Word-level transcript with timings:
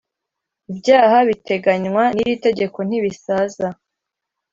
ibyaha 0.71 1.17
biteganywa 1.29 2.03
n’iri 2.15 2.35
tegeko 2.45 2.77
ntibisaza 2.87 3.67